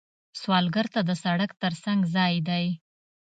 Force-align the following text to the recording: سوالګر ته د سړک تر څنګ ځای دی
سوالګر 0.41 0.85
ته 0.93 0.99
د 1.09 1.11
سړک 1.23 1.51
تر 1.61 1.73
څنګ 1.83 1.99
ځای 2.15 2.33
دی 2.47 2.65